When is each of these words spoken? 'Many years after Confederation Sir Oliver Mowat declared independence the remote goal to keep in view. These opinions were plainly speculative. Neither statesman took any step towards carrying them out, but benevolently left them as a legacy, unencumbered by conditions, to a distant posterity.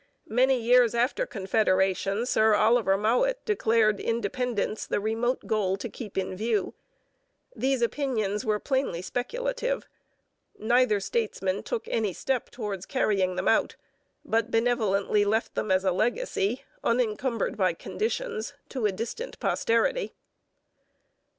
'Many 0.41 0.59
years 0.59 0.95
after 0.95 1.27
Confederation 1.27 2.25
Sir 2.25 2.55
Oliver 2.55 2.97
Mowat 2.97 3.45
declared 3.45 3.99
independence 3.99 4.87
the 4.87 4.99
remote 4.99 5.45
goal 5.45 5.77
to 5.77 5.87
keep 5.87 6.17
in 6.17 6.35
view. 6.35 6.73
These 7.55 7.83
opinions 7.83 8.43
were 8.43 8.57
plainly 8.57 9.03
speculative. 9.03 9.85
Neither 10.57 10.99
statesman 10.99 11.61
took 11.61 11.87
any 11.87 12.13
step 12.13 12.49
towards 12.49 12.87
carrying 12.87 13.35
them 13.35 13.47
out, 13.47 13.75
but 14.25 14.49
benevolently 14.49 15.23
left 15.23 15.53
them 15.53 15.69
as 15.69 15.83
a 15.83 15.91
legacy, 15.91 16.63
unencumbered 16.83 17.55
by 17.55 17.73
conditions, 17.73 18.53
to 18.69 18.87
a 18.87 18.91
distant 18.91 19.39
posterity. 19.39 20.15